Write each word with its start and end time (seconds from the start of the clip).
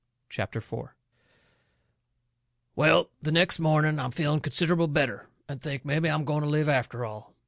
CHAPTER 0.31 0.57
IV 0.57 0.73
Well, 2.75 3.11
the 3.21 3.31
next 3.31 3.59
morning 3.59 3.99
I'm 3.99 4.09
feeling 4.09 4.39
considerable 4.39 4.87
better, 4.87 5.27
and 5.47 5.61
think 5.61 5.85
mebby 5.85 6.09
I'm 6.09 6.25
going 6.25 6.41
to 6.41 6.49
live 6.49 6.67
after 6.67 7.05
all. 7.05 7.35